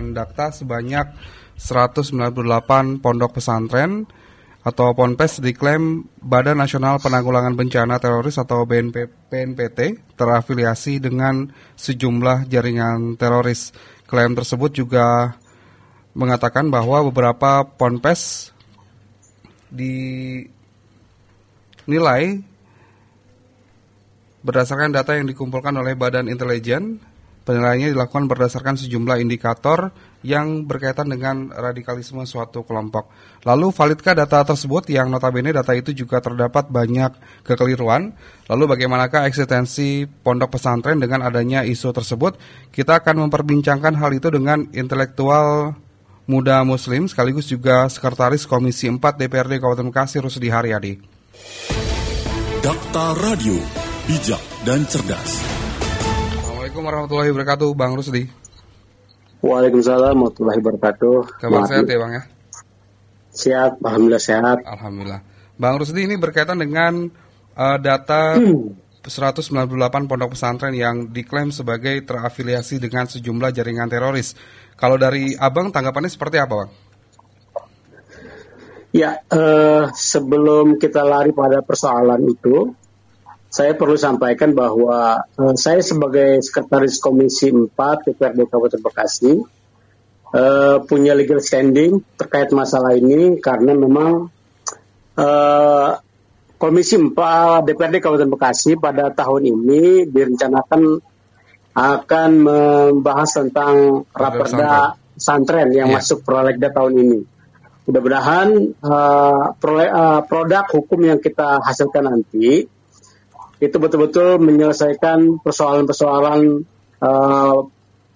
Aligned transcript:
dan 0.00 0.16
Dakta 0.16 0.48
sebanyak 0.48 1.12
198 1.60 3.04
pondok 3.04 3.36
pesantren 3.36 4.08
atau 4.64 4.96
Ponpes 4.96 5.44
diklaim 5.44 6.08
Badan 6.20 6.56
Nasional 6.56 6.96
Penanggulangan 7.00 7.52
Bencana 7.52 8.00
Teroris 8.00 8.40
atau 8.40 8.64
BNP, 8.64 9.28
BNPT 9.28 10.00
terafiliasi 10.16 11.00
dengan 11.04 11.52
sejumlah 11.76 12.48
jaringan 12.48 13.20
teroris. 13.20 13.76
Klaim 14.08 14.32
tersebut 14.32 14.72
juga 14.72 15.36
mengatakan 16.16 16.72
bahwa 16.72 17.04
beberapa 17.08 17.64
Ponpes 17.64 18.52
dinilai 19.68 20.50
berdasarkan 24.40 24.92
data 24.96 25.12
yang 25.16 25.28
dikumpulkan 25.28 25.76
oleh 25.76 25.92
Badan 25.92 26.28
Intelijen 26.28 27.00
Penilaiannya 27.40 27.96
dilakukan 27.96 28.28
berdasarkan 28.28 28.76
sejumlah 28.76 29.18
indikator 29.24 29.90
yang 30.20 30.68
berkaitan 30.68 31.08
dengan 31.08 31.48
radikalisme 31.48 32.20
suatu 32.28 32.60
kelompok. 32.68 33.08
Lalu 33.48 33.72
validkah 33.72 34.12
data 34.12 34.44
tersebut 34.44 34.92
yang 34.92 35.08
notabene 35.08 35.48
data 35.48 35.72
itu 35.72 35.96
juga 35.96 36.20
terdapat 36.20 36.68
banyak 36.68 37.42
kekeliruan? 37.42 38.12
Lalu 38.44 38.76
bagaimanakah 38.76 39.24
eksistensi 39.24 40.04
pondok 40.04 40.60
pesantren 40.60 41.00
dengan 41.00 41.24
adanya 41.24 41.64
isu 41.64 41.96
tersebut? 41.96 42.36
Kita 42.68 43.00
akan 43.00 43.26
memperbincangkan 43.28 43.96
hal 43.96 44.12
itu 44.12 44.28
dengan 44.28 44.68
intelektual 44.76 45.72
muda 46.28 46.62
muslim 46.62 47.08
sekaligus 47.08 47.48
juga 47.48 47.88
sekretaris 47.88 48.44
Komisi 48.44 48.86
4 48.86 49.00
DPRD 49.00 49.58
Kabupaten 49.58 49.88
Bekasi 49.88 50.20
Rusdi 50.20 50.52
Haryadi. 50.52 50.94
Dakta 52.60 53.16
Radio, 53.24 53.56
bijak 54.04 54.42
dan 54.68 54.84
cerdas. 54.84 55.59
Assalamualaikum 56.80 57.12
warahmatullahi 57.12 57.32
wabarakatuh, 57.36 57.68
Bang 57.76 57.92
Rusdi. 57.92 58.24
Waalaikumsalam 59.44 60.16
warahmatullahi 60.16 60.58
wabarakatuh. 60.64 61.16
Kabar 61.36 61.60
sehat 61.68 61.84
ya, 61.84 61.98
Bang 62.00 62.12
ya? 62.16 62.22
Sehat, 63.28 63.72
alhamdulillah 63.84 64.24
sehat. 64.24 64.58
Alhamdulillah. 64.64 65.20
Bang 65.60 65.76
Rusdi 65.76 66.08
ini 66.08 66.16
berkaitan 66.16 66.56
dengan 66.56 67.12
uh, 67.52 67.76
data 67.76 68.32
hmm. 68.40 69.04
198 69.04 70.08
pondok 70.08 70.32
pesantren 70.32 70.72
yang 70.72 71.12
diklaim 71.12 71.52
sebagai 71.52 72.00
terafiliasi 72.00 72.80
dengan 72.80 73.04
sejumlah 73.04 73.52
jaringan 73.52 73.92
teroris. 73.92 74.32
Kalau 74.72 74.96
dari 74.96 75.36
Abang 75.36 75.76
tanggapannya 75.76 76.08
seperti 76.08 76.40
apa, 76.40 76.64
Bang? 76.64 76.70
Ya, 78.96 79.20
uh, 79.28 79.92
sebelum 79.92 80.80
kita 80.80 81.04
lari 81.04 81.36
pada 81.36 81.60
persoalan 81.60 82.24
itu, 82.24 82.72
saya 83.50 83.74
perlu 83.74 83.98
sampaikan 83.98 84.54
bahwa 84.54 85.26
uh, 85.26 85.54
saya 85.58 85.82
sebagai 85.82 86.38
sekretaris 86.38 87.02
Komisi 87.02 87.50
4 87.50 87.66
DPRD 88.06 88.46
Kabupaten 88.46 88.78
Bekasi 88.78 89.42
uh, 90.30 90.78
punya 90.86 91.18
legal 91.18 91.42
standing 91.42 91.98
terkait 92.14 92.54
masalah 92.54 92.94
ini 92.94 93.42
karena 93.42 93.74
memang 93.74 94.30
uh, 95.18 95.90
Komisi 96.62 96.94
4 96.94 97.66
DPRD 97.66 97.98
Kabupaten 97.98 98.30
Bekasi 98.30 98.78
pada 98.78 99.10
tahun 99.10 99.42
ini 99.50 100.06
direncanakan 100.06 101.02
akan 101.74 102.30
membahas 102.38 103.30
tentang 103.34 104.06
raperda 104.14 104.94
santren 105.18 105.74
yang 105.74 105.90
yeah. 105.90 105.98
masuk 105.98 106.22
prolegda 106.22 106.70
tahun 106.70 106.94
ini. 107.02 107.20
Mudah-mudahan 107.90 108.48
uh, 108.78 109.58
uh, 109.58 110.20
produk 110.22 110.64
hukum 110.70 111.00
yang 111.02 111.18
kita 111.18 111.58
hasilkan 111.58 112.06
nanti 112.06 112.70
itu 113.60 113.76
betul-betul 113.76 114.40
menyelesaikan 114.40 115.44
persoalan-persoalan 115.44 116.64
uh, 117.04 117.58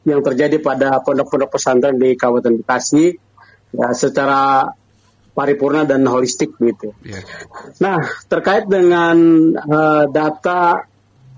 yang 0.05 0.21
terjadi 0.25 0.61
pada 0.61 1.01
pondok-pondok 1.05 1.57
pesantren 1.57 2.01
di 2.01 2.17
Kabupaten 2.17 2.65
Bekasi 2.65 3.13
ya 3.77 3.93
secara 3.93 4.73
paripurna 5.35 5.85
dan 5.85 6.07
holistik 6.07 6.55
gitu. 6.57 6.95
Yeah. 7.03 7.27
Nah, 7.83 7.99
terkait 8.31 8.71
dengan 8.71 9.17
uh, 9.53 10.07
data 10.09 10.89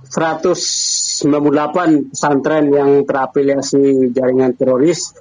198 0.06 2.14
pesantren 2.14 2.70
yang 2.70 3.02
terafiliasi 3.02 4.14
jaringan 4.14 4.54
teroris 4.54 5.18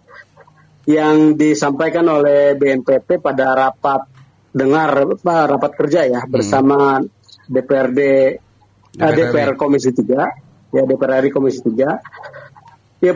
yang 0.86 1.34
disampaikan 1.34 2.06
oleh 2.06 2.54
BNPT 2.54 3.18
pada 3.18 3.58
rapat 3.58 4.06
dengar 4.54 5.18
apa, 5.18 5.50
rapat 5.50 5.72
kerja 5.74 6.06
ya 6.06 6.22
hmm. 6.22 6.30
bersama 6.30 7.02
DPRD 7.50 8.02
DPR, 8.96 9.12
eh, 9.12 9.16
DPR 9.30 9.52
Komisi 9.60 9.92
3 9.92 10.74
ya 10.76 10.84
DPR 10.84 11.12
RI 11.24 11.32
Komisi 11.32 11.60
3 11.64 13.04
ya 13.04 13.14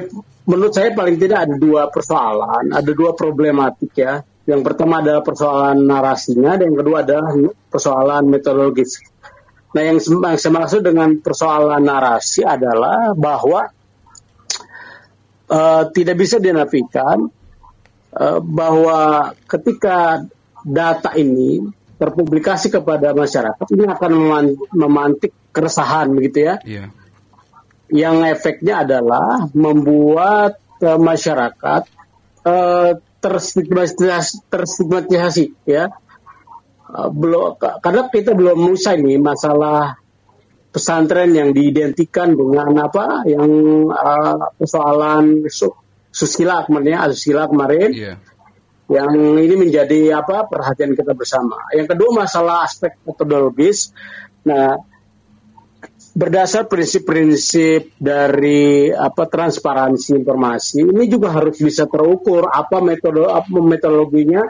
menurut 0.47 0.73
saya 0.75 0.91
paling 0.95 1.17
tidak 1.19 1.49
ada 1.49 1.55
dua 1.55 1.87
persoalan 1.87 2.71
ada 2.71 2.91
dua 2.91 3.15
problematik 3.15 3.91
ya. 3.95 4.21
Yang 4.49 4.65
pertama 4.65 4.97
adalah 4.97 5.21
persoalan 5.21 5.85
narasinya 5.85 6.57
dan 6.57 6.73
yang 6.73 6.79
kedua 6.81 7.05
adalah 7.05 7.37
persoalan 7.69 8.33
metodologis. 8.33 8.97
Nah 9.77 9.81
yang, 9.85 10.01
yang 10.01 10.41
saya 10.41 10.53
maksud 10.57 10.81
dengan 10.81 11.21
persoalan 11.21 11.85
narasi 11.85 12.41
adalah 12.41 13.13
bahwa 13.13 13.69
uh, 15.53 15.83
tidak 15.93 16.17
bisa 16.17 16.41
dinafikan 16.41 17.29
uh, 18.17 18.39
bahwa 18.41 19.29
ketika 19.45 20.25
data 20.65 21.13
ini 21.13 21.69
terpublikasi 21.99 22.71
kepada 22.71 23.11
masyarakat 23.11 23.67
ini 23.75 23.85
akan 23.91 24.11
memantik 24.71 25.35
keresahan 25.51 26.07
begitu 26.15 26.47
ya. 26.47 26.55
Yeah. 26.63 26.89
Yang 27.91 28.39
efeknya 28.39 28.87
adalah 28.87 29.51
membuat 29.51 30.63
uh, 30.79 30.95
masyarakat 30.95 31.81
uh, 32.47 32.91
terstigmatisasi, 33.19 34.47
terstigmatisasi 34.47 35.45
ya. 35.67 35.91
Uh, 36.87 37.11
belum 37.11 37.59
karena 37.59 38.07
kita 38.07 38.31
belum 38.31 38.73
usai 38.73 39.03
nih 39.03 39.19
masalah 39.19 39.99
pesantren 40.71 41.35
yang 41.35 41.51
diidentikan 41.51 42.33
dengan 42.37 42.71
apa 42.79 43.27
yang 43.27 43.49
uh, 43.91 44.55
persoalan 44.55 45.49
susila 46.09 46.63
kemarin 46.63 46.95
ya, 46.95 46.99
asusila 47.11 47.51
kemarin. 47.51 47.91
Yeah 47.91 48.28
yang 48.89 49.13
ini 49.37 49.55
menjadi 49.55 50.17
apa 50.17 50.49
perhatian 50.49 50.97
kita 50.97 51.13
bersama. 51.13 51.69
Yang 51.71 51.93
kedua 51.93 52.25
masalah 52.25 52.65
aspek 52.65 52.97
metodologis. 53.05 53.93
Nah, 54.49 54.81
berdasar 56.17 56.65
prinsip-prinsip 56.65 57.95
dari 58.01 58.89
apa 58.89 59.29
transparansi 59.29 60.19
informasi 60.19 60.83
ini 60.83 61.05
juga 61.05 61.31
harus 61.37 61.61
bisa 61.61 61.85
terukur 61.85 62.49
apa 62.49 62.81
metode 62.81 63.23
apa 63.29 63.47
metodologinya 63.47 64.43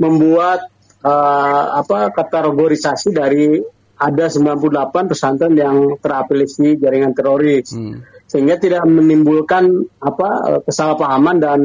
membuat 0.00 0.66
uh, 1.04 1.64
apa 1.78 2.10
kategorisasi 2.10 3.12
dari 3.12 3.60
ada 4.02 4.26
98 4.26 5.12
pesantren 5.12 5.54
yang 5.54 6.00
terafiliasi 6.02 6.80
jaringan 6.80 7.14
teroris 7.14 7.70
hmm. 7.70 8.26
sehingga 8.26 8.58
tidak 8.58 8.82
menimbulkan 8.88 9.86
apa 10.02 10.58
kesalahpahaman 10.66 11.36
dan 11.38 11.60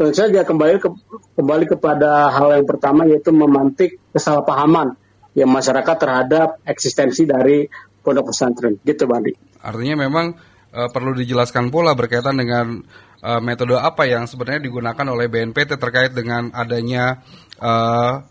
tentu 0.00 0.16
saja 0.16 0.48
kembali 0.48 0.80
ke, 0.80 0.88
kembali 1.36 1.64
kepada 1.76 2.32
hal 2.32 2.56
yang 2.56 2.64
pertama 2.64 3.04
yaitu 3.04 3.36
memantik 3.36 4.00
kesalahpahaman 4.16 4.96
yang 5.36 5.52
masyarakat 5.52 5.96
terhadap 6.00 6.56
eksistensi 6.64 7.28
dari 7.28 7.68
pondok 8.00 8.32
pesantren 8.32 8.80
gitu 8.80 9.04
Bandi. 9.04 9.36
Artinya 9.60 10.08
memang 10.08 10.32
uh, 10.72 10.88
perlu 10.88 11.12
dijelaskan 11.12 11.68
pula 11.68 11.92
berkaitan 11.92 12.40
dengan 12.40 12.80
uh, 13.20 13.44
metode 13.44 13.76
apa 13.76 14.08
yang 14.08 14.24
sebenarnya 14.24 14.72
digunakan 14.72 15.06
oleh 15.12 15.28
BNPT 15.28 15.76
terkait 15.76 16.16
dengan 16.16 16.48
adanya 16.56 17.20
uh, 17.60 18.24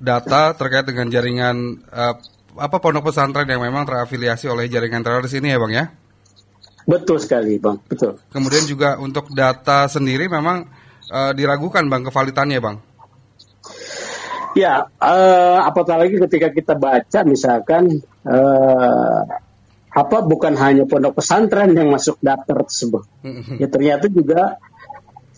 data 0.00 0.56
terkait 0.56 0.88
dengan 0.88 1.12
jaringan 1.12 1.84
uh, 1.92 2.16
apa 2.56 2.76
pondok 2.80 3.12
pesantren 3.12 3.44
yang 3.44 3.60
memang 3.60 3.84
terafiliasi 3.84 4.48
oleh 4.48 4.72
jaringan 4.72 5.04
teroris 5.04 5.36
ini 5.36 5.52
ya 5.52 5.60
Bang 5.60 5.72
ya? 5.76 5.84
Betul 6.88 7.20
sekali 7.20 7.60
Bang, 7.60 7.76
betul. 7.84 8.16
Kemudian 8.32 8.64
juga 8.64 8.96
untuk 8.96 9.28
data 9.36 9.84
sendiri 9.84 10.32
memang 10.32 10.83
uh, 11.10 11.32
diragukan 11.36 11.84
bang 11.88 12.02
kevalitannya 12.06 12.60
bang? 12.60 12.76
Ya, 14.54 14.86
uh, 14.86 15.58
apalagi 15.66 16.14
ketika 16.14 16.54
kita 16.54 16.74
baca 16.78 17.26
misalkan 17.26 17.98
uh, 18.22 19.20
apa 19.94 20.18
bukan 20.22 20.54
hanya 20.54 20.86
pondok 20.86 21.18
pesantren 21.18 21.74
yang 21.74 21.90
masuk 21.90 22.22
daftar 22.22 22.62
tersebut, 22.62 23.02
ya 23.58 23.66
ternyata 23.66 24.06
juga 24.06 24.58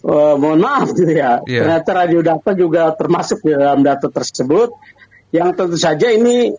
uh, 0.05 0.37
mohon 0.37 0.61
maaf 0.61 0.93
gitu 0.93 1.13
ya, 1.13 1.41
yeah. 1.49 1.65
ternyata 1.65 1.91
radio 1.93 2.21
data 2.21 2.51
juga 2.53 2.93
termasuk 2.93 3.41
di 3.41 3.57
dalam 3.57 3.81
data 3.81 4.13
tersebut, 4.13 4.77
yang 5.33 5.57
tentu 5.57 5.81
saja 5.81 6.13
ini 6.13 6.53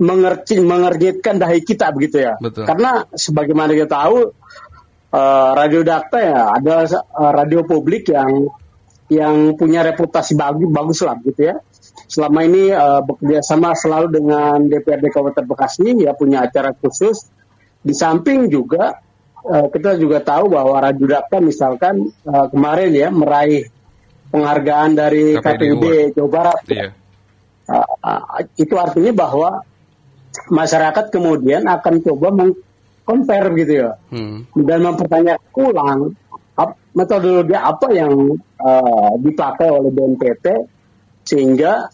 mengerti 0.00 0.60
mengerjitkan 0.60 1.40
dahi 1.40 1.64
kita 1.64 1.88
begitu 1.92 2.20
ya, 2.20 2.36
Betul. 2.36 2.68
karena 2.68 3.08
sebagaimana 3.12 3.72
kita 3.72 3.92
tahu 3.92 4.32
uh, 5.14 5.50
radio 5.54 5.80
Dakta 5.86 6.18
ya 6.18 6.42
adalah 6.58 6.84
uh, 6.90 7.32
radio 7.32 7.62
publik 7.62 8.10
yang 8.10 8.50
yang 9.06 9.54
punya 9.54 9.86
reputasi 9.86 10.34
bagus 10.34 10.68
bagus 10.74 10.98
lah 11.06 11.16
gitu 11.22 11.54
ya. 11.54 11.56
Selama 12.10 12.42
ini 12.42 12.74
uh, 12.74 13.00
bekerja 13.06 13.40
sama 13.46 13.72
selalu 13.78 14.10
dengan 14.10 14.58
DPRD 14.66 15.14
Kabupaten 15.14 15.46
Bekasi 15.46 15.94
ya 16.02 16.12
punya 16.18 16.42
acara 16.44 16.74
khusus. 16.74 17.30
Di 17.84 17.92
samping 17.92 18.48
juga 18.48 18.98
uh, 19.44 19.66
kita 19.70 20.00
juga 20.00 20.24
tahu 20.24 20.50
bahwa 20.52 20.80
Raju 20.82 21.04
Dakta 21.04 21.38
misalkan 21.38 22.10
uh, 22.26 22.46
kemarin 22.50 22.90
ya 22.90 23.08
meraih 23.12 23.68
penghargaan 24.32 24.90
dari 24.98 25.38
KPUD 25.38 26.16
Jawa 26.18 26.28
Barat. 26.32 26.60
Iya. 26.66 26.88
Uh, 27.64 27.86
uh, 28.04 28.44
itu 28.60 28.74
artinya 28.76 29.12
bahwa 29.14 29.64
masyarakat 30.50 31.14
kemudian 31.14 31.64
akan 31.70 31.94
coba 32.02 32.28
mengcompare 33.04 33.52
gitu 33.60 33.72
ya 33.84 33.90
hmm. 34.08 34.56
dan 34.64 34.80
mempertanyakan 34.80 35.52
ulang 35.60 36.00
metodologi 36.94 37.52
apa 37.58 37.90
yang 37.90 38.38
uh, 38.62 39.12
dipakai 39.20 39.68
oleh 39.68 39.90
BNPT 39.90 40.46
sehingga 41.26 41.90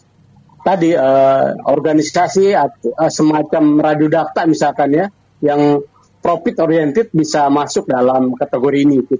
tadi 0.60 0.92
uh, 0.92 1.56
organisasi 1.66 2.52
atau 2.52 2.92
uh, 2.94 3.08
semacam 3.10 3.80
radiodak 3.80 4.36
misalkan 4.44 4.92
ya 4.92 5.06
yang 5.40 5.80
profit 6.20 6.60
oriented 6.60 7.08
bisa 7.16 7.48
masuk 7.48 7.88
dalam 7.88 8.36
kategori 8.36 8.78
ini. 8.84 9.00
Gitu, 9.08 9.16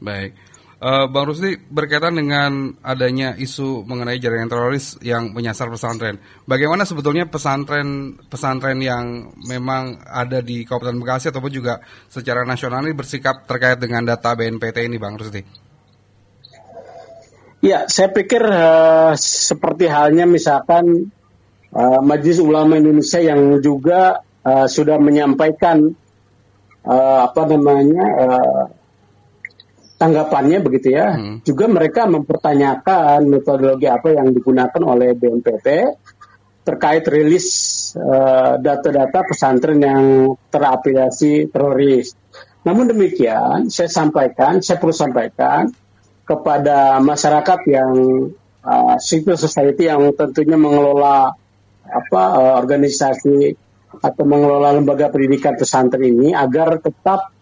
Baik. 0.00 0.32
Uh, 0.82 1.06
Bang 1.06 1.30
Rusdi 1.30 1.54
berkaitan 1.70 2.18
dengan 2.18 2.74
adanya 2.82 3.38
isu 3.38 3.86
mengenai 3.86 4.18
jaringan 4.18 4.50
teroris 4.50 4.98
yang 4.98 5.30
menyasar 5.30 5.70
pesantren. 5.70 6.18
Bagaimana 6.42 6.82
sebetulnya 6.82 7.30
pesantren 7.30 8.18
pesantren 8.26 8.82
yang 8.82 9.30
memang 9.46 10.02
ada 10.02 10.42
di 10.42 10.66
Kabupaten 10.66 10.98
Bekasi 10.98 11.30
ataupun 11.30 11.54
juga 11.54 11.78
secara 12.10 12.42
nasional 12.42 12.82
ini 12.82 12.98
bersikap 12.98 13.46
terkait 13.46 13.78
dengan 13.78 14.02
data 14.02 14.34
BNPT 14.34 14.90
ini, 14.90 14.98
Bang 14.98 15.14
Rusdi? 15.14 15.46
Ya, 17.62 17.86
saya 17.86 18.10
pikir 18.10 18.42
uh, 18.42 19.14
seperti 19.14 19.86
halnya 19.86 20.26
misalkan 20.26 21.14
uh, 21.70 22.02
Majelis 22.02 22.42
Ulama 22.42 22.74
Indonesia 22.74 23.22
yang 23.22 23.62
juga 23.62 24.18
uh, 24.42 24.66
sudah 24.66 24.98
menyampaikan 24.98 25.94
uh, 26.82 27.18
apa 27.30 27.42
namanya 27.46 28.02
uh, 28.18 28.81
tanggapannya 30.02 30.58
begitu 30.66 30.98
ya. 30.98 31.14
Hmm. 31.14 31.38
Juga 31.46 31.70
mereka 31.70 32.10
mempertanyakan 32.10 33.22
metodologi 33.30 33.86
apa 33.86 34.10
yang 34.10 34.34
digunakan 34.34 34.82
oleh 34.82 35.14
BNPT 35.14 35.68
terkait 36.62 37.06
rilis 37.06 37.46
data 37.94 38.58
data-data 38.58 39.18
pesantren 39.26 39.78
yang 39.78 40.34
terafiliasi 40.50 41.50
teroris. 41.50 42.18
Namun 42.62 42.90
demikian, 42.90 43.70
saya 43.70 43.90
sampaikan, 43.90 44.62
saya 44.62 44.78
perlu 44.78 44.94
sampaikan 44.94 45.66
kepada 46.22 47.02
masyarakat 47.02 47.60
yang 47.66 47.90
uh, 48.62 48.94
civil 49.02 49.34
society 49.34 49.90
yang 49.90 50.14
tentunya 50.14 50.54
mengelola 50.54 51.34
apa 51.82 52.22
uh, 52.38 52.54
organisasi 52.62 53.58
atau 53.98 54.24
mengelola 54.24 54.72
lembaga 54.78 55.10
pendidikan 55.10 55.58
pesantren 55.58 56.06
ini 56.06 56.30
agar 56.30 56.78
tetap 56.78 57.34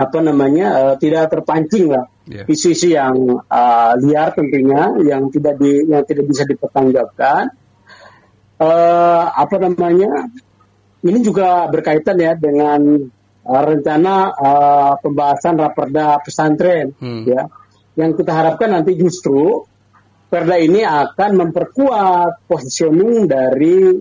apa 0.00 0.18
namanya 0.24 0.66
uh, 0.80 0.94
tidak 0.96 1.28
terpancing 1.28 1.92
lah 1.92 2.08
yeah. 2.24 2.48
isu-isu 2.48 2.96
yang 2.96 3.44
uh, 3.44 3.92
liar 4.00 4.32
tentunya 4.32 4.96
yang 5.04 5.28
tidak 5.28 5.60
di 5.60 5.84
yang 5.84 6.08
tidak 6.08 6.24
bisa 6.24 6.48
dipertanggungjawabkan 6.48 7.52
uh, 8.56 9.24
apa 9.28 9.56
namanya 9.60 10.32
ini 11.04 11.20
juga 11.20 11.68
berkaitan 11.68 12.16
ya 12.16 12.32
dengan 12.32 12.80
uh, 13.44 13.62
rencana 13.68 14.32
uh, 14.32 14.92
pembahasan 15.04 15.60
raperda 15.60 16.16
pesantren 16.24 16.96
hmm. 16.96 17.28
ya 17.28 17.52
yang 18.00 18.16
kita 18.16 18.32
harapkan 18.32 18.72
nanti 18.72 18.96
justru 18.96 19.68
Perda 20.30 20.62
ini 20.62 20.86
akan 20.86 21.42
memperkuat 21.42 22.46
positioning 22.46 23.26
dari 23.26 23.98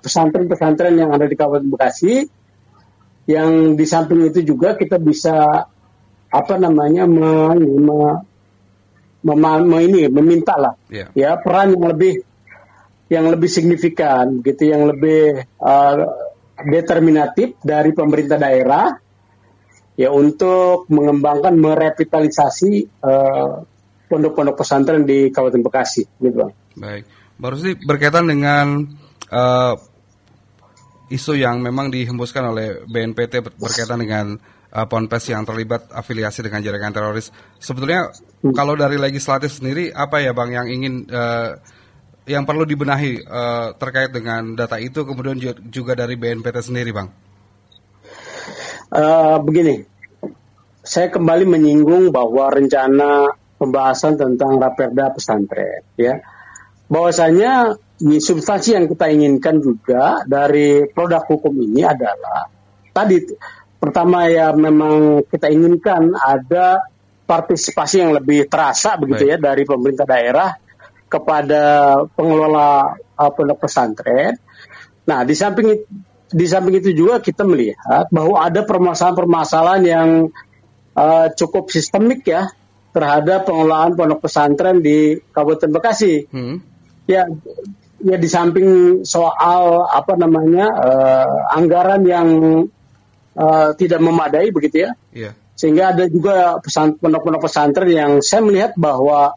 pesantren-pesantren 0.00 0.96
uh, 0.96 1.00
yang 1.04 1.10
ada 1.12 1.28
di 1.28 1.36
Kabupaten 1.36 1.68
Bekasi 1.76 2.24
yang 3.26 3.74
di 3.74 3.84
samping 3.86 4.30
itu 4.30 4.46
juga 4.46 4.78
kita 4.78 5.02
bisa 5.02 5.66
apa 6.26 6.54
namanya 6.58 7.06
me, 7.06 7.58
me, 7.58 7.98
me, 9.22 9.50
me, 9.66 9.78
ini 9.82 10.06
meminta 10.10 10.54
lah 10.58 10.74
yeah. 10.90 11.10
ya 11.14 11.30
peran 11.38 11.74
yang 11.74 11.86
lebih 11.90 12.14
yang 13.06 13.26
lebih 13.30 13.50
signifikan 13.50 14.42
gitu 14.42 14.66
yang 14.66 14.90
lebih 14.90 15.46
uh, 15.62 15.94
determinatif 16.66 17.54
dari 17.62 17.94
pemerintah 17.94 18.38
daerah 18.38 18.94
ya 19.96 20.10
untuk 20.10 20.90
mengembangkan 20.90 21.54
merevitalisasi 21.56 22.72
uh, 23.02 23.64
pondok-pondok 24.06 24.54
pesantren 24.54 25.02
di 25.02 25.32
Kabupaten 25.34 25.62
Bekasi 25.66 26.02
gitu 26.22 26.36
bang. 26.46 26.52
Baik, 26.76 27.04
baru 27.40 27.56
sih 27.58 27.74
berkaitan 27.80 28.28
dengan 28.28 28.86
uh, 29.32 29.74
isu 31.06 31.38
yang 31.38 31.62
memang 31.62 31.90
dihembuskan 31.90 32.50
oleh 32.50 32.82
BNPT 32.82 33.42
berkaitan 33.58 34.02
dengan 34.02 34.34
uh, 34.74 34.86
ponpes 34.90 35.30
yang 35.30 35.46
terlibat 35.46 35.86
afiliasi 35.94 36.42
dengan 36.42 36.60
jaringan 36.62 36.90
teroris. 36.90 37.30
Sebetulnya 37.62 38.10
hmm. 38.10 38.54
kalau 38.54 38.74
dari 38.74 38.98
legislatif 38.98 39.54
sendiri 39.54 39.94
apa 39.94 40.18
ya 40.18 40.34
bang 40.34 40.50
yang 40.50 40.66
ingin 40.66 40.94
uh, 41.10 41.56
yang 42.26 42.42
perlu 42.42 42.66
dibenahi 42.66 43.22
uh, 43.22 43.78
terkait 43.78 44.10
dengan 44.10 44.58
data 44.58 44.82
itu 44.82 45.06
kemudian 45.06 45.38
juga 45.70 45.94
dari 45.94 46.18
BNPT 46.18 46.58
sendiri 46.58 46.90
bang? 46.90 47.08
Uh, 48.90 49.38
begini, 49.42 49.82
saya 50.82 51.10
kembali 51.10 51.46
menyinggung 51.46 52.10
bahwa 52.10 52.50
rencana 52.50 53.30
pembahasan 53.58 54.14
tentang 54.18 54.58
raperda 54.58 55.10
pesantren, 55.14 55.82
ya, 55.98 56.22
bahwasanya 56.86 57.78
substansi 58.00 58.76
yang 58.76 58.86
kita 58.92 59.08
inginkan 59.08 59.60
juga 59.60 60.20
dari 60.28 60.84
produk 60.92 61.24
hukum 61.24 61.52
ini 61.64 61.80
adalah 61.80 62.44
tadi 62.92 63.24
pertama 63.80 64.28
ya 64.28 64.52
memang 64.52 65.24
kita 65.28 65.48
inginkan 65.48 66.12
ada 66.16 66.84
partisipasi 67.26 68.06
yang 68.06 68.12
lebih 68.14 68.46
terasa 68.46 68.94
begitu 68.96 69.26
Baik. 69.26 69.32
ya 69.34 69.36
dari 69.40 69.62
pemerintah 69.66 70.06
daerah 70.06 70.50
kepada 71.06 71.62
pengelola 72.14 72.98
uh, 72.98 73.30
pondok 73.30 73.66
pesantren. 73.66 74.38
Nah, 75.06 75.22
di 75.22 75.34
samping 75.34 75.86
di 76.26 76.46
samping 76.46 76.82
itu 76.82 76.90
juga 76.90 77.22
kita 77.22 77.46
melihat 77.46 78.10
bahwa 78.10 78.42
ada 78.42 78.66
permasalahan-permasalahan 78.66 79.82
yang 79.86 80.08
uh, 80.98 81.26
cukup 81.34 81.70
sistemik 81.70 82.26
ya 82.26 82.50
terhadap 82.90 83.46
pengelolaan 83.46 83.94
pondok 83.94 84.26
pesantren 84.26 84.82
di 84.82 85.18
Kabupaten 85.30 85.70
Bekasi. 85.70 86.26
Hmm. 86.30 86.58
Ya, 87.06 87.30
ya 88.04 88.16
di 88.20 88.28
samping 88.28 88.68
soal 89.06 89.88
apa 89.88 90.16
namanya 90.16 90.66
uh, 90.72 91.56
anggaran 91.56 92.02
yang 92.04 92.28
uh, 93.36 93.70
tidak 93.76 94.00
memadai 94.00 94.52
begitu 94.52 94.88
ya. 94.88 94.90
Yeah. 95.12 95.32
Sehingga 95.56 95.96
ada 95.96 96.04
juga 96.04 96.60
pesan 96.60 97.00
pondok-pondok 97.00 97.48
pesantren 97.48 97.88
yang 97.88 98.12
saya 98.20 98.44
melihat 98.44 98.76
bahwa 98.76 99.32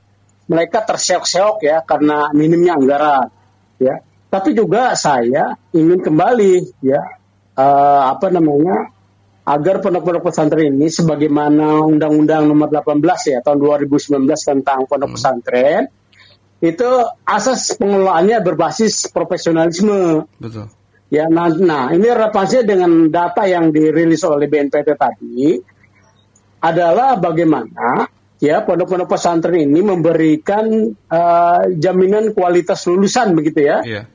mereka 0.50 0.82
terseok-seok 0.84 1.62
ya 1.62 1.78
karena 1.86 2.34
minimnya 2.34 2.76
anggaran 2.76 3.30
ya 3.78 4.02
tapi 4.30 4.58
juga 4.58 4.98
saya 4.98 5.58
ingin 5.74 6.02
kembali 6.02 6.82
ya 6.82 7.02
uh, 7.54 8.14
apa 8.14 8.34
namanya 8.34 8.90
agar 9.46 9.82
pondok-pondok 9.82 10.30
pesantren 10.30 10.78
ini 10.78 10.90
sebagaimana 10.90 11.86
Undang-Undang 11.86 12.46
Nomor 12.46 12.70
18 12.70 13.34
ya 13.34 13.40
tahun 13.42 13.58
2019 13.58 14.26
tentang 14.26 14.86
pondok 14.86 15.10
hmm. 15.10 15.16
pesantren 15.18 15.82
itu 16.60 16.90
asas 17.24 17.76
pengelolaannya 17.80 18.44
berbasis 18.44 19.08
profesionalisme. 19.12 20.28
Betul. 20.40 20.68
Ya, 21.10 21.26
nah, 21.26 21.50
nah 21.50 21.90
ini 21.90 22.06
relevansinya 22.06 22.66
dengan 22.70 22.92
data 23.10 23.50
yang 23.50 23.74
dirilis 23.74 24.22
oleh 24.22 24.46
BNPT 24.46 24.94
tadi 24.94 25.58
adalah 26.62 27.18
bagaimana 27.18 28.06
ya 28.38 28.62
pondok-pondok 28.62 29.10
pesantren 29.10 29.58
ini 29.58 29.82
memberikan 29.82 30.70
uh, 31.10 31.64
jaminan 31.74 32.36
kualitas 32.38 32.86
lulusan 32.86 33.34
begitu 33.34 33.66
ya. 33.66 33.78
Yeah 33.82 34.06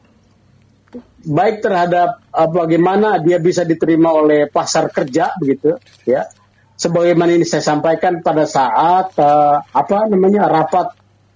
baik 1.25 1.65
terhadap 1.65 2.21
uh, 2.31 2.49
bagaimana 2.53 3.19
dia 3.19 3.41
bisa 3.41 3.65
diterima 3.65 4.13
oleh 4.13 4.47
pasar 4.53 4.93
kerja 4.93 5.33
begitu 5.41 5.81
ya 6.05 6.29
sebagaimana 6.77 7.33
ini 7.35 7.49
saya 7.49 7.65
sampaikan 7.65 8.21
pada 8.21 8.45
saat 8.45 9.17
uh, 9.17 9.65
apa 9.65 10.07
namanya 10.07 10.47
rapat 10.47 10.93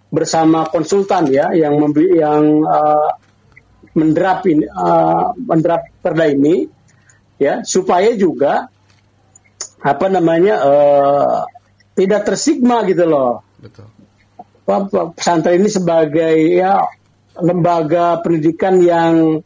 bersama 0.08 0.68
konsultan 0.68 1.28
ya 1.28 1.52
yang 1.52 1.76
membeli 1.76 2.16
yang 2.16 2.64
uh, 2.64 3.12
menderap 3.92 4.44
ini 4.48 4.64
uh, 4.64 5.36
menderap 5.36 5.92
perda 6.00 6.26
ini 6.28 6.68
ya 7.36 7.60
supaya 7.64 8.14
juga 8.16 8.72
apa 9.78 10.06
namanya 10.10 10.54
uh, 10.64 11.44
tidak 11.94 12.24
tersigma 12.24 12.82
gitu 12.88 13.04
loh 13.04 13.44
betul 13.60 13.86
pesantren 15.16 15.64
ini 15.64 15.70
sebagai 15.72 16.36
ya 16.52 16.84
lembaga 17.40 18.20
pendidikan 18.20 18.82
yang 18.84 19.40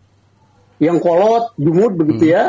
yang 0.82 0.98
kolot, 0.98 1.54
jumud 1.54 1.94
begitu 1.94 2.26
hmm. 2.26 2.34
ya. 2.34 2.44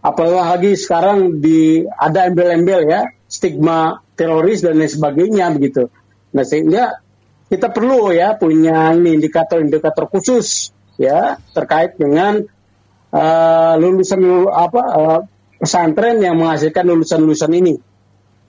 Apalagi 0.00 0.76
sekarang 0.76 1.40
di 1.40 1.84
ada 1.84 2.28
embel-embel 2.28 2.88
ya, 2.88 3.12
stigma 3.28 4.00
teroris 4.16 4.64
dan 4.64 4.80
lain 4.80 4.88
sebagainya 4.88 5.52
begitu. 5.52 5.92
Nah 6.32 6.44
sehingga 6.44 7.03
kita 7.54 7.70
perlu 7.70 8.10
ya 8.10 8.34
punya 8.34 8.90
ini 8.98 9.14
indikator-indikator 9.14 10.10
khusus 10.10 10.74
ya 10.98 11.38
terkait 11.54 11.94
dengan 11.94 12.42
uh, 13.14 13.74
lulusan 13.78 14.50
apa 14.50 14.82
uh, 14.90 15.20
pesantren 15.62 16.18
yang 16.18 16.34
menghasilkan 16.34 16.82
lulusan-lulusan 16.82 17.52
ini. 17.54 17.74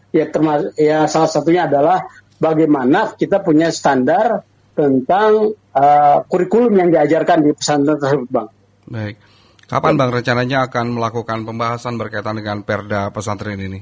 Ya 0.09 0.25
termasuk 0.33 0.73
ya 0.79 1.05
salah 1.05 1.29
satunya 1.29 1.69
adalah 1.69 2.09
bagaimana 2.41 3.13
kita 3.13 3.45
punya 3.45 3.69
standar 3.69 4.41
tentang 4.73 5.53
uh, 5.53 6.17
kurikulum 6.25 6.73
yang 6.73 6.89
diajarkan 6.89 7.45
di 7.45 7.51
pesantren 7.53 8.01
tersebut, 8.01 8.29
Bang. 8.33 8.49
Baik. 8.89 9.21
Kapan 9.65 9.97
Bang 9.97 10.13
rencananya 10.13 10.69
akan 10.69 10.93
melakukan 10.93 11.41
pembahasan 11.41 11.97
berkaitan 11.97 12.37
dengan 12.37 12.61
Perda 12.61 13.09
pesantren 13.09 13.57
ini? 13.57 13.81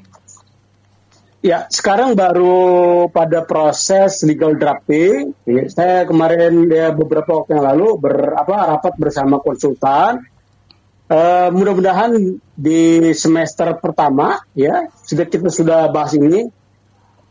Ya, 1.44 1.68
sekarang 1.68 2.16
baru 2.16 3.12
pada 3.12 3.44
proses 3.44 4.24
legal 4.24 4.56
drafting. 4.56 5.36
Ya, 5.44 5.68
saya 5.68 6.08
kemarin 6.08 6.72
ya 6.72 6.96
beberapa 6.96 7.44
waktu 7.44 7.60
yang 7.60 7.68
lalu 7.68 8.00
ber, 8.00 8.32
apa, 8.40 8.72
rapat 8.72 8.96
bersama 8.96 9.44
konsultan. 9.44 10.24
Uh, 11.12 11.52
mudah-mudahan 11.52 12.40
di 12.56 13.12
semester 13.12 13.76
pertama 13.76 14.40
ya 14.56 14.88
sudah 15.04 15.28
kita 15.28 15.52
sudah 15.52 15.92
bahas 15.92 16.16
ini. 16.16 16.48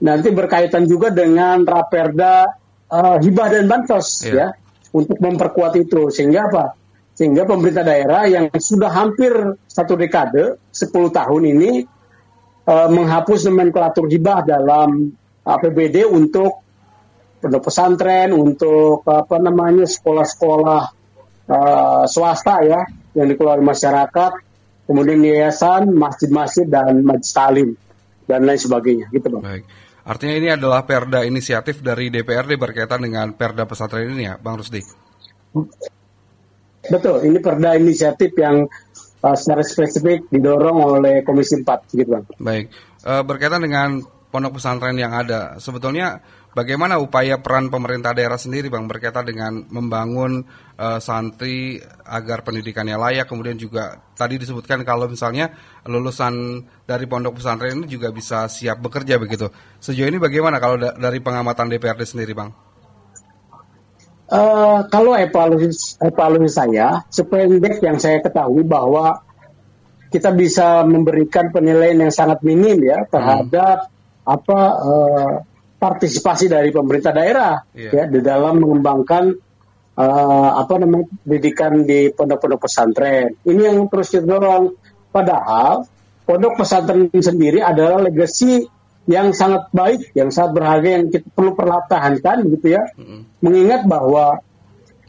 Nanti 0.04 0.28
berkaitan 0.28 0.84
juga 0.84 1.08
dengan 1.08 1.64
raperda 1.64 2.52
uh, 2.92 3.16
hibah 3.16 3.48
dan 3.48 3.64
bansos 3.64 4.28
yeah. 4.28 4.52
ya 4.52 4.60
untuk 4.92 5.16
memperkuat 5.24 5.72
itu 5.80 6.12
sehingga 6.12 6.52
apa? 6.52 6.76
Sehingga 7.16 7.48
pemerintah 7.48 7.80
daerah 7.80 8.28
yang 8.28 8.52
sudah 8.60 8.92
hampir 8.92 9.32
satu 9.72 9.96
dekade, 9.96 10.60
10 10.68 10.92
tahun 10.92 11.42
ini 11.48 11.88
uh, 12.66 12.88
menghapus 12.90 13.48
nomenklatur 13.48 14.06
hibah 14.10 14.46
dalam 14.46 15.14
APBD 15.42 16.06
untuk 16.06 16.62
pondok 17.42 17.62
pesantren, 17.66 18.30
untuk 18.30 19.02
apa 19.02 19.36
namanya 19.42 19.82
sekolah-sekolah 19.82 20.82
uh, 21.50 22.04
swasta 22.06 22.62
ya 22.62 22.80
yang 23.18 23.26
dikeluarkan 23.26 23.66
masyarakat, 23.66 24.32
kemudian 24.86 25.18
yayasan, 25.26 25.90
masjid-masjid 25.90 26.70
dan 26.70 27.02
majlis 27.02 27.34
talim 27.34 27.68
dan 28.30 28.46
lain 28.46 28.60
sebagainya, 28.62 29.10
gitu 29.10 29.26
bang. 29.38 29.42
Baik. 29.42 29.64
Artinya 30.02 30.34
ini 30.34 30.48
adalah 30.50 30.82
perda 30.82 31.22
inisiatif 31.22 31.78
dari 31.78 32.10
DPRD 32.10 32.58
berkaitan 32.58 33.02
dengan 33.02 33.34
perda 33.38 33.66
pesantren 33.70 34.10
ini 34.10 34.26
ya, 34.26 34.34
Bang 34.34 34.58
Rusdi? 34.58 34.82
Betul, 36.82 37.30
ini 37.30 37.38
perda 37.38 37.78
inisiatif 37.78 38.34
yang 38.34 38.66
uh, 39.22 39.36
secara 39.38 39.62
spesifik 39.62 40.26
didorong 40.28 40.98
oleh 40.98 41.14
Komisi 41.22 41.56
4 41.62 41.94
gitu 41.94 42.10
Bang. 42.10 42.26
Baik. 42.42 42.74
Uh, 43.06 43.22
berkaitan 43.22 43.62
dengan 43.62 44.02
pondok 44.32 44.58
pesantren 44.58 44.96
yang 44.96 45.12
ada, 45.12 45.60
sebetulnya 45.60 46.24
bagaimana 46.56 46.96
upaya 46.96 47.36
peran 47.44 47.68
pemerintah 47.68 48.16
daerah 48.16 48.40
sendiri 48.40 48.72
Bang 48.72 48.88
berkaitan 48.88 49.28
dengan 49.28 49.52
membangun 49.68 50.40
uh, 50.80 50.96
santri 50.98 51.76
agar 52.08 52.40
pendidikannya 52.40 52.96
layak, 52.96 53.28
kemudian 53.28 53.60
juga 53.60 54.00
tadi 54.16 54.40
disebutkan 54.40 54.88
kalau 54.88 55.04
misalnya 55.04 55.52
lulusan 55.84 56.64
dari 56.88 57.04
pondok 57.04 57.38
pesantren 57.38 57.84
ini 57.84 57.88
juga 57.92 58.08
bisa 58.08 58.48
siap 58.48 58.80
bekerja 58.80 59.20
begitu. 59.20 59.52
Sejauh 59.78 60.08
ini 60.08 60.16
bagaimana 60.16 60.56
kalau 60.56 60.80
da 60.80 60.96
dari 60.96 61.20
pengamatan 61.20 61.68
DPRD 61.68 62.02
sendiri 62.08 62.32
Bang? 62.32 62.71
Uh, 64.32 64.88
kalau 64.88 65.12
evaluasi, 65.12 66.00
evaluasi 66.00 66.48
saya, 66.48 67.04
sependek 67.12 67.84
yang 67.84 68.00
saya 68.00 68.24
ketahui 68.24 68.64
bahwa 68.64 69.20
kita 70.08 70.32
bisa 70.32 70.84
memberikan 70.88 71.52
penilaian 71.52 72.08
yang 72.08 72.12
sangat 72.12 72.40
minim 72.40 72.80
ya 72.80 73.04
terhadap 73.08 73.92
hmm. 73.92 74.28
apa 74.28 74.58
uh, 74.80 75.34
partisipasi 75.76 76.48
dari 76.48 76.72
pemerintah 76.72 77.12
daerah 77.12 77.60
yeah. 77.76 77.92
ya 77.92 78.04
di 78.08 78.20
dalam 78.24 78.60
mengembangkan 78.60 79.36
uh, 79.96 80.50
apa 80.60 80.74
namanya 80.78 81.12
pendidikan 81.24 81.82
di 81.82 82.12
pondok-pondok 82.12 82.60
pesantren. 82.68 83.36
Ini 83.42 83.72
yang 83.72 83.88
terus 83.88 84.14
didorong. 84.14 84.78
Padahal 85.12 85.84
pondok 86.24 86.64
pesantren 86.64 87.12
sendiri 87.12 87.60
adalah 87.60 88.00
legasi 88.00 88.64
yang 89.10 89.34
sangat 89.34 89.66
baik, 89.74 90.14
yang 90.14 90.30
sangat 90.30 90.52
berharga 90.54 90.88
yang 90.88 91.04
kita 91.10 91.26
perlu 91.34 91.58
pertahankan 91.58 92.46
gitu 92.54 92.66
ya. 92.70 92.82
Mm-hmm. 92.94 93.20
Mengingat 93.42 93.82
bahwa 93.90 94.38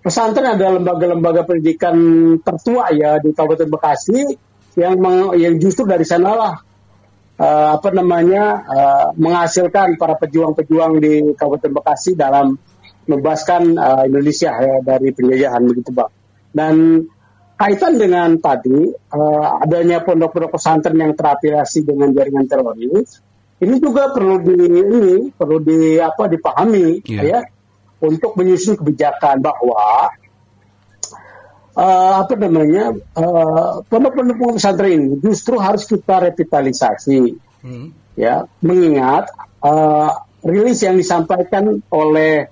pesantren 0.01 0.57
adalah 0.57 0.81
lembaga-lembaga 0.81 1.45
pendidikan 1.45 1.95
tertua 2.41 2.89
ya 2.89 3.21
di 3.21 3.31
Kabupaten 3.31 3.69
Bekasi 3.69 4.19
yang 4.73 4.97
meng, 4.97 5.37
yang 5.37 5.61
justru 5.61 5.85
dari 5.85 6.01
sanalah 6.01 6.65
uh, 7.37 7.69
apa 7.77 7.89
namanya 7.93 8.43
uh, 8.65 9.07
menghasilkan 9.13 10.01
para 10.01 10.17
pejuang-pejuang 10.17 10.97
di 10.97 11.13
Kabupaten 11.37 11.71
Bekasi 11.77 12.17
dalam 12.17 12.57
membebaskan 13.05 13.77
uh, 13.77 14.03
Indonesia 14.09 14.57
ya, 14.57 14.81
dari 14.81 15.13
penjajahan 15.13 15.61
begitu 15.69 15.93
bang. 15.93 16.11
Dan 16.49 16.75
kaitan 17.53 18.01
dengan 18.01 18.41
tadi 18.41 18.89
uh, 18.89 19.61
adanya 19.61 20.01
pondok-pondok 20.01 20.57
pesantren 20.57 20.97
yang 20.97 21.13
terafiliasi 21.13 21.85
dengan 21.85 22.09
jaringan 22.09 22.49
teroris 22.49 23.21
ini 23.63 23.75
juga 23.79 24.11
perlu 24.11 24.43
di 24.43 24.55
ini 24.67 25.07
perlu 25.33 25.57
di 25.63 25.97
apa 25.97 26.27
dipahami 26.27 27.01
yeah. 27.07 27.23
ya 27.23 27.39
untuk 28.03 28.35
menyusun 28.35 28.75
kebijakan 28.75 29.39
bahwa 29.39 30.11
uh, 31.77 32.13
apa 32.19 32.33
namanya 32.35 32.93
uh, 33.15 33.81
pondok-pondok 33.87 34.59
pesantren 34.59 34.99
ini 34.99 35.15
justru 35.23 35.57
harus 35.57 35.87
kita 35.87 36.29
revitalisasi 36.29 37.39
hmm. 37.63 37.87
ya 38.19 38.45
mengingat 38.59 39.31
uh, 39.63 40.27
rilis 40.43 40.83
yang 40.83 40.99
disampaikan 40.99 41.79
oleh 41.89 42.51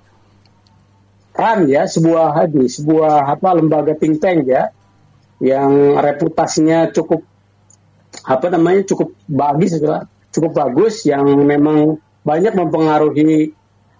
RAN 1.32 1.68
ya 1.68 1.88
sebuah 1.88 2.44
hadis 2.44 2.80
sebuah 2.80 3.39
apa 3.39 3.56
lembaga 3.56 3.96
think 3.96 4.20
tank 4.20 4.48
ya 4.48 4.72
yang 5.41 5.98
reputasinya 5.98 6.91
cukup 6.91 7.24
apa 8.27 8.48
namanya 8.51 8.84
cukup 8.86 9.15
bagus 9.25 9.80
segala 9.80 10.11
cukup 10.31 10.51
bagus 10.55 11.03
yang 11.07 11.27
memang 11.27 12.00
banyak 12.23 12.55
mempengaruhi 12.55 13.53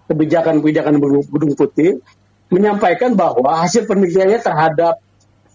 kebijakan-kebijakan 0.08 0.98
Gedung 1.28 1.54
Putih 1.54 2.02
menyampaikan 2.52 3.16
bahwa 3.16 3.64
hasil 3.64 3.88
penelitiannya 3.88 4.40
terhadap 4.44 5.00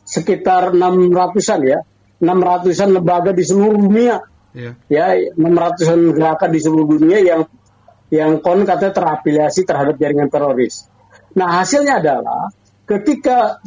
sekitar 0.02 0.74
600-an 0.74 1.62
ya, 1.62 1.80
600-an 2.18 2.90
lembaga 2.90 3.32
di 3.36 3.44
seluruh 3.46 3.78
dunia. 3.78 4.24
Yeah. 4.58 4.74
Ya, 4.90 5.14
600-an 5.38 6.18
gerakan 6.18 6.50
di 6.50 6.60
seluruh 6.64 6.88
dunia 6.98 7.22
yang 7.22 7.42
yang 8.08 8.40
kon 8.40 8.64
katanya 8.64 8.96
terafiliasi 8.96 9.68
terhadap 9.68 10.00
jaringan 10.00 10.32
teroris. 10.32 10.88
Nah, 11.36 11.62
hasilnya 11.62 12.00
adalah 12.02 12.50
ketika 12.88 13.60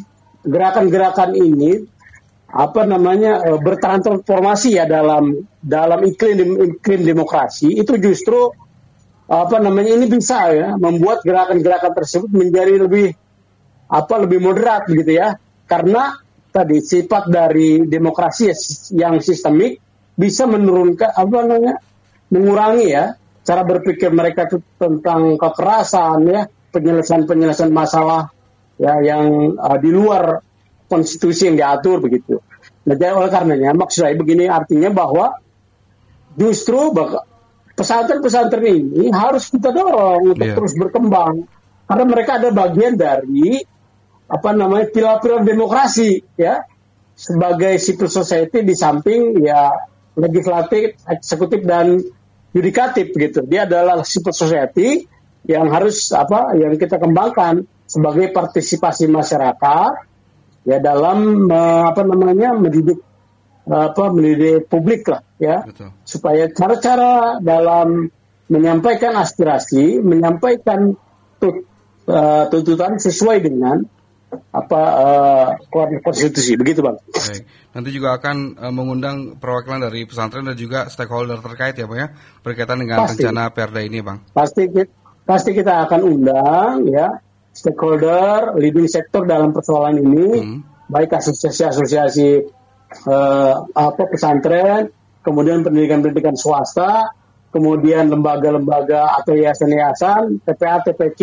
gerakan-gerakan 0.42 1.36
ini 1.36 1.84
apa 2.50 2.82
namanya 2.82 3.46
e, 3.46 3.50
bertransformasi 3.62 4.74
ya 4.74 4.84
dalam 4.90 5.46
dalam 5.62 6.02
iklim 6.02 6.78
iklim 6.82 7.00
demokrasi 7.06 7.78
itu 7.78 7.94
justru 8.02 8.50
apa 9.30 9.62
namanya 9.62 9.94
ini 9.94 10.10
bisa 10.10 10.50
ya 10.50 10.68
membuat 10.74 11.22
gerakan-gerakan 11.22 11.94
tersebut 11.94 12.30
menjadi 12.34 12.82
lebih 12.82 13.14
apa 13.86 14.14
lebih 14.26 14.38
moderat 14.42 14.90
gitu 14.90 15.06
ya. 15.06 15.38
Karena 15.70 16.18
tadi 16.50 16.82
sifat 16.82 17.30
dari 17.30 17.86
demokrasi 17.86 18.50
yang 18.98 19.22
sistemik 19.22 19.78
bisa 20.18 20.50
menurunkan 20.50 21.14
apa 21.14 21.36
namanya 21.46 21.74
mengurangi 22.34 22.86
ya 22.90 23.14
cara 23.46 23.62
berpikir 23.62 24.10
mereka 24.10 24.50
tentang 24.78 25.38
kekerasan 25.38 26.26
ya 26.26 26.40
penyelesaian 26.74 27.24
penyelesaian 27.26 27.70
masalah 27.70 28.34
ya 28.78 28.98
yang 28.98 29.54
uh, 29.58 29.78
di 29.78 29.90
luar 29.94 30.42
konstitusi 30.90 31.46
yang 31.46 31.56
diatur 31.56 32.02
begitu. 32.02 32.42
Nah, 32.84 32.98
jadi 32.98 33.14
oleh 33.14 33.30
karenanya 33.30 33.70
maksud 33.78 34.02
saya 34.02 34.18
begini 34.18 34.50
artinya 34.50 34.90
bahwa 34.90 35.38
justru 36.34 36.90
pesantren-pesantren 37.78 38.66
ini 38.66 39.14
harus 39.14 39.48
kita 39.54 39.70
dorong 39.70 40.34
untuk 40.34 40.42
yeah. 40.42 40.56
terus 40.58 40.74
berkembang 40.74 41.46
karena 41.86 42.04
mereka 42.06 42.42
ada 42.42 42.50
bagian 42.50 42.98
dari 42.98 43.62
apa 44.30 44.50
namanya 44.54 44.90
pilar-pilar 44.90 45.42
demokrasi 45.42 46.22
ya 46.38 46.66
sebagai 47.14 47.78
civil 47.82 48.10
society 48.10 48.62
di 48.62 48.74
samping 48.78 49.42
ya 49.42 49.74
legislatif, 50.14 50.98
eksekutif 51.06 51.62
dan 51.66 51.98
yudikatif 52.54 53.14
gitu. 53.14 53.46
Dia 53.46 53.66
adalah 53.66 54.02
civil 54.02 54.34
society 54.34 55.06
yang 55.46 55.70
harus 55.72 56.10
apa 56.12 56.54
yang 56.58 56.74
kita 56.76 57.00
kembangkan 57.00 57.64
sebagai 57.90 58.30
partisipasi 58.30 59.10
masyarakat 59.10 60.09
ya 60.64 60.78
dalam 60.78 61.48
uh, 61.48 61.90
apa 61.90 62.02
namanya 62.04 62.56
mendidik 62.56 63.00
apa 63.70 64.10
mendidik 64.10 64.66
publik 64.66 65.06
lah 65.06 65.22
ya 65.38 65.62
Betul. 65.62 65.94
supaya 66.02 66.50
cara-cara 66.50 67.38
dalam 67.38 68.10
menyampaikan 68.50 69.14
aspirasi 69.14 70.02
menyampaikan 70.02 70.98
tut, 71.38 71.64
uh, 72.10 72.50
tuntutan 72.50 72.98
sesuai 72.98 73.38
dengan 73.46 73.86
apa 74.54 74.82
uh, 74.94 75.48
konstitusi 76.06 76.54
begitu 76.54 76.86
bang. 76.86 76.98
Baik. 77.02 77.42
Nanti 77.74 77.90
juga 77.90 78.14
akan 78.18 78.36
uh, 78.58 78.72
mengundang 78.74 79.38
perwakilan 79.38 79.90
dari 79.90 80.06
pesantren 80.06 80.46
dan 80.46 80.54
juga 80.54 80.86
stakeholder 80.86 81.42
terkait 81.42 81.74
ya 81.74 81.86
bang 81.90 81.98
ya 81.98 82.08
berkaitan 82.42 82.78
dengan 82.78 83.06
pasti. 83.06 83.26
rencana 83.26 83.50
Perda 83.50 83.80
ini 83.82 83.98
bang. 84.02 84.18
Pasti 84.30 84.70
pasti 85.26 85.50
kita 85.54 85.86
akan 85.86 86.00
undang 86.06 86.86
ya 86.90 87.22
stakeholder, 87.50 88.54
leading 88.56 88.86
sektor 88.86 89.26
dalam 89.26 89.50
persoalan 89.50 89.98
ini, 89.98 90.28
hmm. 90.38 90.58
baik 90.86 91.10
asosiasi-asosiasi 91.18 92.30
uh, 93.10 93.54
apa 93.70 94.02
pesantren, 94.06 94.90
kemudian 95.20 95.66
pendidikan-pendidikan 95.66 96.38
swasta, 96.38 97.12
kemudian 97.50 98.08
lembaga-lembaga 98.08 99.18
atau 99.20 99.34
yayasan-yayasan, 99.34 100.42
TPA, 100.46 100.86
TPQ, 100.86 101.20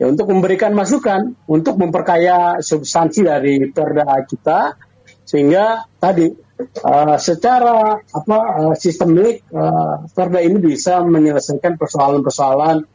ya 0.00 0.08
untuk 0.08 0.32
memberikan 0.32 0.72
masukan 0.72 1.36
untuk 1.44 1.76
memperkaya 1.76 2.64
substansi 2.64 3.20
dari 3.28 3.68
perda 3.68 4.24
kita 4.24 4.80
sehingga 5.28 5.84
tadi 6.00 6.32
uh, 6.80 7.16
secara 7.20 8.00
apa 8.00 8.38
uh, 8.56 8.74
sistemik 8.74 9.44
uh, 9.52 10.08
perda 10.08 10.40
ini 10.40 10.56
bisa 10.56 11.04
menyelesaikan 11.04 11.76
persoalan-persoalan 11.76 12.88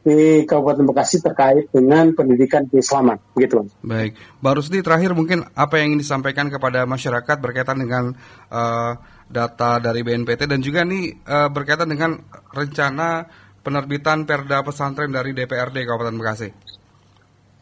di 0.00 0.48
Kabupaten 0.48 0.84
Bekasi 0.88 1.20
terkait 1.20 1.68
dengan 1.68 2.12
pendidikan 2.16 2.64
keislaman, 2.64 3.20
begitu. 3.36 3.68
Baik, 3.84 4.16
Bang 4.40 4.56
Rusdi 4.56 4.80
terakhir 4.80 5.12
mungkin 5.12 5.44
apa 5.52 5.76
yang 5.76 5.92
ingin 5.92 6.00
disampaikan 6.00 6.48
kepada 6.48 6.88
masyarakat 6.88 7.36
berkaitan 7.36 7.76
dengan 7.80 8.16
uh, 8.48 8.96
data 9.28 9.78
dari 9.78 10.00
BNPT 10.00 10.48
dan 10.48 10.60
juga 10.64 10.88
nih 10.88 11.20
uh, 11.28 11.48
berkaitan 11.52 11.92
dengan 11.92 12.16
rencana 12.50 13.28
penerbitan 13.60 14.24
Perda 14.24 14.64
pesantren 14.64 15.12
dari 15.12 15.36
DPRD 15.36 15.84
Kabupaten 15.84 16.16
Bekasi. 16.16 16.48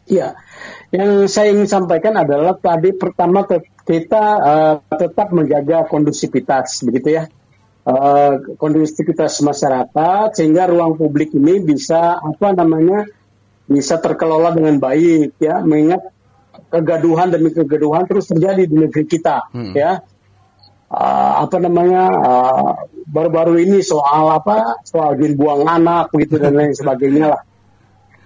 Iya, 0.09 0.33
yang 0.89 1.29
saya 1.29 1.53
ingin 1.53 1.69
sampaikan 1.69 2.17
adalah 2.17 2.57
tadi 2.57 2.97
pertama 2.97 3.45
kita 3.85 4.25
uh, 4.41 4.75
tetap 4.89 5.29
menjaga 5.29 5.85
kondusivitas, 5.85 6.81
begitu 6.81 7.19
ya 7.19 7.23
uh, 7.89 8.33
kondusivitas 8.55 9.41
masyarakat 9.41 10.37
sehingga 10.37 10.69
ruang 10.69 10.95
publik 10.95 11.33
ini 11.33 11.57
bisa 11.59 12.21
apa 12.21 12.53
namanya 12.53 13.09
bisa 13.65 13.97
terkelola 13.97 14.53
dengan 14.53 14.77
baik 14.77 15.41
ya. 15.41 15.65
Mengingat 15.65 16.13
kegaduhan 16.69 17.33
demi 17.33 17.49
kegaduhan 17.49 18.05
terus 18.05 18.29
terjadi 18.29 18.69
di 18.69 18.75
negeri 18.77 19.05
kita 19.09 19.49
hmm. 19.49 19.73
ya. 19.73 20.05
Uh, 20.89 21.45
apa 21.45 21.61
namanya 21.61 22.03
uh, 22.09 22.73
baru-baru 23.05 23.61
ini 23.61 23.85
soal 23.85 24.33
apa 24.33 24.81
soal 24.81 25.13
buang 25.37 25.69
anak 25.69 26.09
begitu 26.09 26.41
dan 26.41 26.57
lain 26.57 26.73
sebagainya 26.79 27.37
lah. 27.37 27.41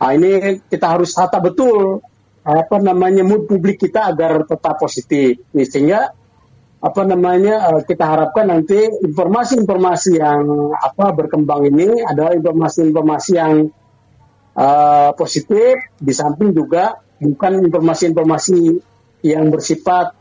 Nah, 0.03 0.11
ini 0.19 0.59
kita 0.67 0.99
harus 0.99 1.15
tata 1.15 1.39
betul 1.39 2.03
apa 2.43 2.75
namanya 2.83 3.23
mood 3.23 3.47
publik 3.47 3.79
kita 3.79 4.11
agar 4.11 4.43
tetap 4.43 4.75
positif. 4.75 5.39
Sehingga 5.55 6.11
apa 6.83 7.01
namanya 7.07 7.71
uh, 7.71 7.81
kita 7.87 8.03
harapkan 8.03 8.51
nanti 8.51 8.75
informasi-informasi 9.07 10.19
yang 10.19 10.75
apa 10.75 11.15
berkembang 11.15 11.71
ini 11.71 12.03
adalah 12.03 12.35
informasi-informasi 12.35 13.31
yang 13.39 13.71
uh, 14.59 15.15
positif 15.15 15.79
di 15.95 16.11
samping 16.11 16.51
juga 16.51 16.99
bukan 17.23 17.63
informasi-informasi 17.71 18.83
yang 19.23 19.47
bersifat 19.47 20.11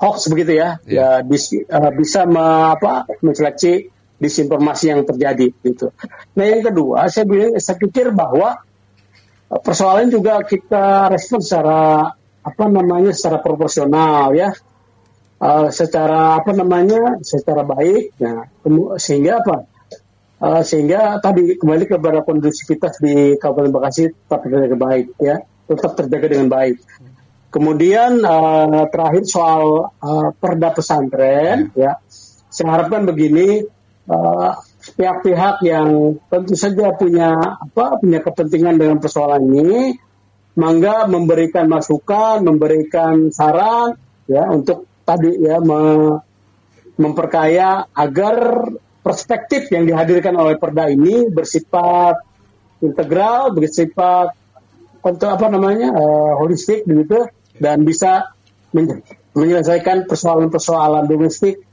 hoax 0.00 0.32
begitu 0.32 0.56
ya 0.56 0.80
yeah. 0.88 1.20
ya 1.20 1.28
dis, 1.28 1.52
uh, 1.52 1.92
bisa 1.92 2.24
me, 2.24 2.72
apa 2.72 3.04
menseleksi 3.20 3.92
disinformasi 4.16 4.84
yang 4.88 5.04
terjadi 5.04 5.52
gitu. 5.62 5.92
Nah 6.32 6.44
yang 6.48 6.64
kedua 6.64 7.12
saya 7.12 7.28
bilang 7.28 7.60
saya 7.60 7.76
pikir 7.76 8.08
bahwa 8.16 8.56
persoalan 9.52 10.08
juga 10.08 10.40
kita 10.48 11.12
respon 11.12 11.44
secara 11.44 12.08
apa 12.40 12.64
namanya 12.72 13.12
secara 13.12 13.44
proporsional 13.44 14.32
ya 14.32 14.48
uh, 15.38 15.68
secara 15.70 16.38
apa 16.38 16.50
namanya 16.54 17.22
secara 17.22 17.62
baik 17.62 18.14
nah 18.18 18.46
sehingga 18.98 19.42
apa? 19.42 19.56
Uh, 20.38 20.62
sehingga 20.62 21.18
tadi 21.18 21.58
kembali 21.58 21.90
kepada 21.90 22.22
kondusivitas 22.22 23.02
di 23.02 23.34
Kabupaten 23.42 23.74
Bekasi 23.74 24.06
tetap 24.14 24.46
terjaga 24.46 24.76
baik 24.78 25.06
ya. 25.18 25.42
Tetap 25.66 25.92
terjaga 25.98 26.26
dengan 26.30 26.48
baik. 26.48 26.78
Kemudian 27.50 28.22
uh, 28.22 28.86
terakhir 28.86 29.26
soal 29.26 29.90
uh, 29.98 30.30
perda 30.38 30.70
pesantren 30.70 31.74
ya. 31.74 31.98
Saya 32.48 32.70
harapkan 32.70 33.04
begini 33.04 33.66
pihak-pihak 34.96 35.56
uh, 35.60 35.64
yang 35.66 36.16
tentu 36.32 36.54
saja 36.56 36.96
punya 36.96 37.34
apa 37.60 38.00
punya 38.00 38.24
kepentingan 38.24 38.80
dengan 38.80 38.96
persoalan 39.02 39.44
ini 39.52 40.00
mangga 40.56 41.04
memberikan 41.06 41.68
masukan 41.68 42.40
memberikan 42.40 43.28
saran 43.28 44.00
ya 44.24 44.48
untuk 44.48 44.87
tadi 45.08 45.40
ya 45.40 45.56
me, 45.64 46.20
memperkaya 47.00 47.88
agar 47.96 48.68
perspektif 49.00 49.72
yang 49.72 49.88
dihadirkan 49.88 50.36
oleh 50.36 50.60
perda 50.60 50.92
ini 50.92 51.32
bersifat 51.32 52.20
integral, 52.84 53.56
bersifat 53.56 54.36
untuk 55.00 55.32
apa 55.32 55.48
namanya 55.48 55.96
uh, 55.96 56.36
holistik 56.36 56.84
begitu 56.84 57.24
dan 57.56 57.88
bisa 57.88 58.36
menyelesaikan 59.32 60.04
persoalan-persoalan 60.04 61.08
domestik 61.08 61.64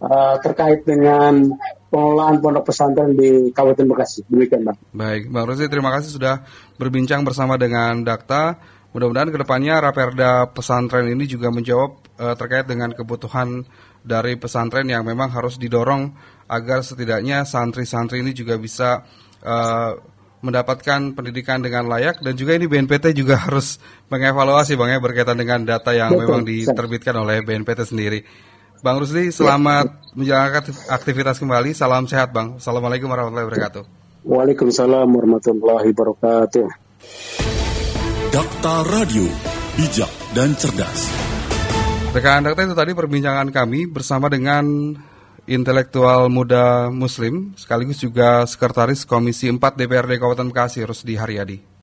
uh, 0.00 0.40
terkait 0.40 0.88
dengan 0.88 1.52
pengelolaan 1.88 2.40
pondok 2.40 2.72
pesantren 2.72 3.16
di 3.16 3.52
Kabupaten 3.52 3.86
Bekasi. 3.88 4.20
Demikian, 4.28 4.64
Bang. 4.64 4.78
Baik, 4.92 5.32
Bang 5.32 5.44
Rosi, 5.48 5.68
terima 5.68 5.92
kasih 5.92 6.20
sudah 6.20 6.44
berbincang 6.76 7.24
bersama 7.24 7.56
dengan 7.56 8.04
Dakta. 8.04 8.60
Mudah-mudahan 8.88 9.28
ke 9.28 9.38
depannya 9.38 9.84
Raperda 9.84 10.48
pesantren 10.48 11.12
ini 11.12 11.28
juga 11.28 11.52
menjawab 11.52 11.90
uh, 12.16 12.34
terkait 12.40 12.64
dengan 12.64 12.88
kebutuhan 12.96 13.68
dari 14.00 14.40
pesantren 14.40 14.88
yang 14.88 15.04
memang 15.04 15.28
harus 15.28 15.60
didorong 15.60 16.16
agar 16.48 16.80
setidaknya 16.80 17.44
santri-santri 17.44 18.24
ini 18.24 18.32
juga 18.32 18.56
bisa 18.56 19.04
uh, 19.44 19.92
mendapatkan 20.40 21.18
pendidikan 21.18 21.58
dengan 21.60 21.90
layak 21.90 22.22
dan 22.22 22.32
juga 22.38 22.54
ini 22.56 22.70
BNPT 22.70 23.12
juga 23.12 23.36
harus 23.44 23.76
mengevaluasi 24.08 24.78
bang 24.78 24.96
ya 24.96 24.98
berkaitan 25.02 25.36
dengan 25.36 25.66
data 25.66 25.92
yang 25.92 26.14
Betul. 26.14 26.22
memang 26.24 26.42
diterbitkan 26.48 27.14
oleh 27.18 27.44
BNPT 27.44 27.80
sendiri. 27.84 28.20
Bang 28.78 29.02
Rusdi, 29.02 29.34
selamat 29.34 29.86
ya. 29.90 30.14
menjalankan 30.14 30.70
aktivitas 30.94 31.42
kembali. 31.42 31.74
Salam 31.74 32.06
sehat, 32.06 32.30
Bang. 32.30 32.62
Assalamualaikum 32.62 33.10
warahmatullahi 33.10 33.50
wabarakatuh. 33.50 33.82
Waalaikumsalam 34.22 35.08
warahmatullahi 35.10 35.90
wabarakatuh. 35.90 37.57
Dakta 38.28 38.84
Radio, 38.84 39.24
bijak 39.72 40.12
dan 40.36 40.52
cerdas. 40.52 41.08
Rekan 42.12 42.44
Dakta 42.44 42.60
itu 42.60 42.76
tadi 42.76 42.92
perbincangan 42.92 43.48
kami 43.48 43.88
bersama 43.88 44.28
dengan 44.28 44.92
intelektual 45.48 46.28
muda 46.28 46.92
muslim 46.92 47.56
sekaligus 47.56 48.04
juga 48.04 48.44
sekretaris 48.44 49.08
Komisi 49.08 49.48
4 49.48 49.56
DPRD 49.56 50.20
Kabupaten 50.20 50.44
Bekasi 50.52 50.84
Rusdi 50.84 51.16
Haryadi. 51.16 51.67